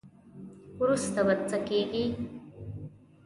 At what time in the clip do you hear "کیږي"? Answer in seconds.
1.67-2.05